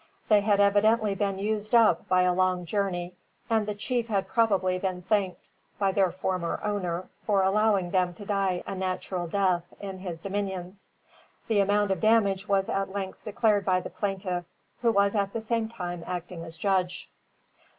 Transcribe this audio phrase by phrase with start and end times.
[0.29, 3.13] They had evidently been used up by a long journey,
[3.51, 8.25] and the chief had probably been thanked by their former owner for allowing them to
[8.25, 10.89] die a natural death in his dominions.
[11.47, 14.45] The amount of damage was at length declared by the plaintiff,
[14.81, 17.11] who was at the same time acting as judge.